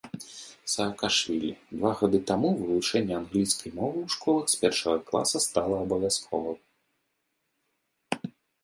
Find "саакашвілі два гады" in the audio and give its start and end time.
0.75-2.19